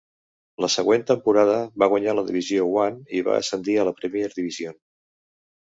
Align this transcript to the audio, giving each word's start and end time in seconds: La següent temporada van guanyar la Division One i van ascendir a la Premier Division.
La 0.63 0.69
següent 0.75 1.03
temporada 1.11 1.57
van 1.83 1.91
guanyar 1.93 2.17
la 2.21 2.25
Division 2.31 2.73
One 2.87 3.15
i 3.21 3.23
van 3.29 3.39
ascendir 3.45 3.79
a 3.79 3.87
la 3.91 3.97
Premier 4.01 4.35
Division. 4.35 4.79